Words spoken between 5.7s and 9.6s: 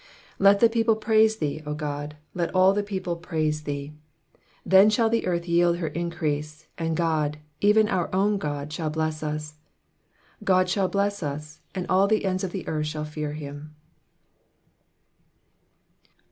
her increase; and God, even our own God, shall bless us.